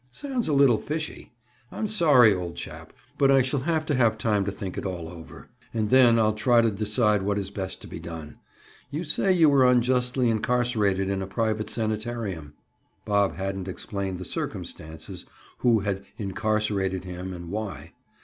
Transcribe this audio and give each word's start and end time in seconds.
"Sounds 0.09 0.47
a 0.47 0.53
little 0.53 0.79
fishy! 0.79 1.31
I'm 1.71 1.87
sorry, 1.87 2.33
old 2.33 2.55
chap, 2.55 2.91
but 3.19 3.29
I 3.29 3.43
shall 3.43 3.59
have 3.59 3.85
to 3.85 3.93
have 3.93 4.17
time 4.17 4.45
to 4.45 4.51
think 4.51 4.75
it 4.75 4.83
all 4.83 5.07
over. 5.07 5.49
And 5.75 5.91
then 5.91 6.17
I'll 6.17 6.33
try 6.33 6.59
to 6.63 6.71
decide 6.71 7.21
what 7.21 7.37
is 7.37 7.51
best 7.51 7.81
to 7.83 7.87
be 7.87 7.99
done. 7.99 8.39
You 8.89 9.03
say 9.03 9.31
you 9.31 9.47
were 9.47 9.63
unjustly 9.63 10.31
incarcerated 10.31 11.07
in 11.11 11.21
a 11.21 11.27
private 11.27 11.69
sanatorium." 11.69 12.55
Bob 13.05 13.35
hadn't 13.35 13.67
explained 13.67 14.17
the 14.17 14.25
circumstances—who 14.25 15.79
had 15.81 16.03
"incarcerated" 16.17 17.03
him 17.03 17.31
and 17.31 17.51
why. 17.51 17.93